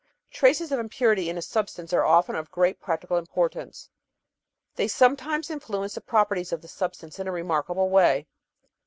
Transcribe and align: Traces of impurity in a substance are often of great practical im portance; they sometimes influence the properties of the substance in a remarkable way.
Traces 0.31 0.71
of 0.71 0.79
impurity 0.79 1.29
in 1.29 1.37
a 1.37 1.43
substance 1.43 1.93
are 1.93 2.03
often 2.03 2.33
of 2.35 2.49
great 2.49 2.81
practical 2.81 3.17
im 3.17 3.27
portance; 3.27 3.89
they 4.73 4.87
sometimes 4.87 5.51
influence 5.51 5.93
the 5.93 6.01
properties 6.01 6.51
of 6.51 6.63
the 6.63 6.67
substance 6.67 7.19
in 7.19 7.27
a 7.27 7.31
remarkable 7.31 7.87
way. 7.91 8.25